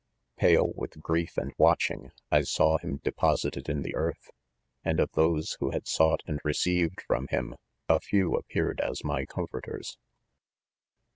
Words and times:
c 0.39 0.47
Pale 0.47 0.73
with 0.75 0.99
grief 0.99 1.37
and 1.37 1.53
watching, 1.59 2.09
I 2.31 2.41
saw 2.41 2.79
him 2.79 2.97
de 3.03 3.11
posited 3.11 3.69
in. 3.69 3.83
the 3.83 3.93
eartli 3.93 4.15
3 4.23 4.29
* 4.57 4.83
and 4.85 4.99
of 4.99 5.11
those 5.11 5.57
who 5.59 5.69
had 5.69 5.87
sought 5.87 6.21
and 6.25 6.39
received 6.43 7.03
from 7.05 7.27
him., 7.29 7.53
a 7.87 7.99
few 7.99 8.33
appeared 8.33 8.79
as 8.81 9.03
my 9.03 9.25
comforters. 9.27 9.99